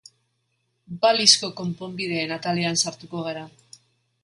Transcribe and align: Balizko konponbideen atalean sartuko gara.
Balizko 1.03 1.51
konponbideen 1.61 2.35
atalean 2.39 2.83
sartuko 2.87 3.25
gara. 3.31 3.47